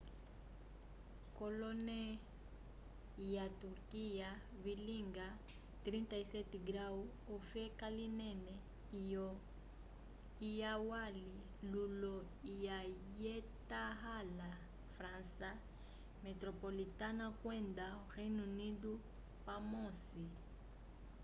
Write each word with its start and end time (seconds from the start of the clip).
kolone 1.37 2.01
lya 3.25 3.45
turquia 3.61 4.29
vilinga 4.63 5.27
37º 5.85 6.77
ofeka 7.35 7.87
linene 7.97 8.55
lyo 9.05 9.27
lwali 10.85 11.27
lulo 11.71 12.15
lya 12.53 12.79
syetahala 13.13 14.49
frança 14.95 15.49
metropolitana 16.25 17.25
kwenda 17.41 17.85
o 18.01 18.03
reino 18.17 18.41
unido 18.51 18.91
pamosi 19.45 20.25